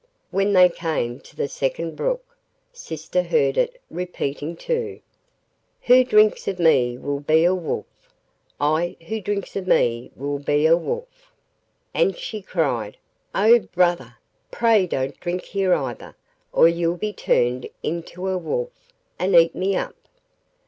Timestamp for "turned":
17.13-17.69